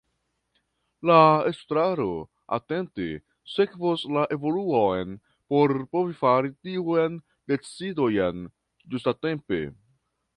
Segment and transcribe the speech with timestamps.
[1.07, 1.17] La
[1.49, 2.07] Estraro
[2.57, 3.05] atente
[3.55, 5.13] sekvos la evoluon
[5.55, 7.21] por povi fari tiujn
[7.53, 8.41] decidojn
[8.95, 9.61] ĝustatempe.